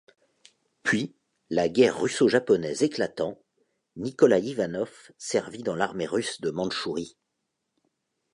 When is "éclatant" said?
2.81-3.39